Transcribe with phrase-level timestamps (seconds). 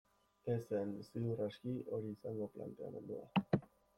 [0.53, 3.63] Ez zen, ziur aski, hori izango planteamendua.